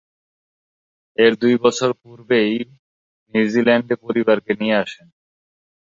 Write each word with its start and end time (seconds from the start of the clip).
এর 1.17 1.33
দুই 1.41 1.55
বছর 1.63 1.89
পূর্বেই 2.01 2.53
নিউজিল্যান্ডে 3.33 3.95
পরিবারকে 4.03 4.51
নিয়ে 4.61 4.75
আসেন। 4.83 5.07